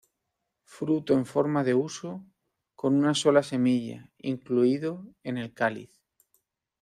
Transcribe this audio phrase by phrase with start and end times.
[0.75, 2.25] Fruto en forma de huso,
[2.73, 6.01] con una sola semilla, incluido en el cáliz.